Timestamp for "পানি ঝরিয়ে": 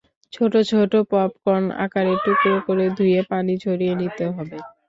3.29-3.93